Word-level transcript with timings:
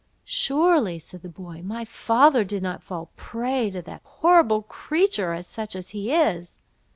"Surely," 0.25 0.97
said 0.97 1.21
the 1.21 1.29
poor 1.29 1.53
boy, 1.53 1.61
"my 1.61 1.85
father 1.85 2.43
did 2.43 2.63
not 2.63 2.81
fall 2.81 3.11
a 3.13 3.15
prey 3.15 3.69
to 3.69 3.83
that 3.83 4.01
horrible 4.03 4.63
creature, 4.63 5.31
or 5.31 5.43
such 5.43 5.75
as 5.75 5.89
he 5.89 6.11
is!" 6.11 6.57